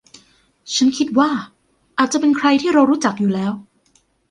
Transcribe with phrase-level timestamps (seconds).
[0.75, 1.29] ฉันคิดว่า
[1.97, 3.51] อาจจะเป็นใครที่เรารู้จักอยู่แล้ว